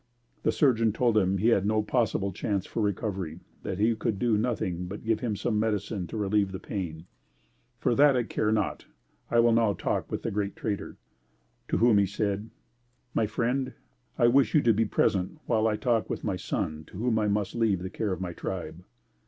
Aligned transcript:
The 0.41 0.51
surgeon 0.51 0.91
told 0.93 1.15
him 1.15 1.37
he 1.37 1.49
had 1.49 1.63
no 1.63 1.83
possible 1.83 2.33
chance 2.33 2.65
for 2.65 2.81
recovery; 2.81 3.39
that 3.61 3.77
he 3.77 3.93
could 3.95 4.17
do 4.17 4.35
nothing 4.35 4.87
but 4.87 5.03
give 5.05 5.19
him 5.19 5.35
some 5.35 5.59
medicine 5.59 6.07
to 6.07 6.17
relieve 6.17 6.51
the 6.51 6.59
pain. 6.59 7.05
"For 7.77 7.93
that 7.93 8.17
I 8.17 8.23
care 8.23 8.51
not. 8.51 8.87
I 9.29 9.37
will 9.39 9.51
now 9.51 9.73
talk 9.73 10.09
with 10.11 10.23
the 10.23 10.31
'Great 10.31 10.55
Trader,'" 10.55 10.97
to 11.67 11.77
whom 11.77 11.99
he 11.99 12.07
said, 12.07 12.49
"My 13.13 13.27
friend, 13.27 13.73
I 14.17 14.25
wish 14.25 14.55
you 14.55 14.61
to 14.63 14.73
be 14.73 14.85
present 14.85 15.37
while 15.45 15.67
I 15.67 15.75
talk 15.75 16.09
with 16.09 16.23
my 16.23 16.35
son 16.35 16.83
to 16.85 16.97
whom 16.97 17.19
I 17.19 17.27
must 17.27 17.53
leave 17.53 17.83
the 17.83 17.91
care 17.91 18.11
of 18.11 18.19
my 18.19 18.33
tribe." 18.33 18.83